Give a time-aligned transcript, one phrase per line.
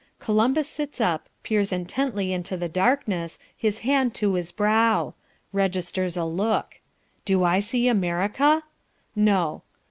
[0.17, 5.13] Columbus sits up, peers intently into the darkness, his hand to his brow
[5.53, 6.79] registers a look.
[7.23, 8.63] Do I see America?
[9.15, 9.61] No.